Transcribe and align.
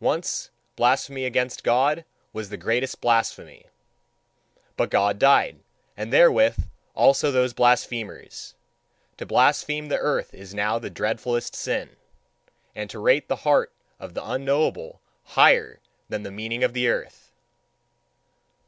Once 0.00 0.50
blasphemy 0.74 1.24
against 1.24 1.62
God 1.62 2.04
was 2.32 2.48
the 2.48 2.56
greatest 2.56 3.00
blasphemy; 3.00 3.66
but 4.76 4.90
God 4.90 5.20
died, 5.20 5.60
and 5.96 6.12
therewith 6.12 6.66
also 6.96 7.30
those 7.30 7.52
blasphemers. 7.54 8.56
To 9.18 9.24
blaspheme 9.24 9.86
the 9.86 9.96
earth 9.98 10.34
is 10.34 10.52
now 10.52 10.80
the 10.80 10.90
dreadfulest 10.90 11.54
sin, 11.54 11.94
and 12.74 12.90
to 12.90 12.98
rate 12.98 13.28
the 13.28 13.46
heart 13.46 13.72
of 14.00 14.14
the 14.14 14.28
unknowable 14.28 15.00
higher 15.22 15.78
than 16.08 16.24
the 16.24 16.32
meaning 16.32 16.64
of 16.64 16.72
the 16.72 16.88
earth! 16.88 17.30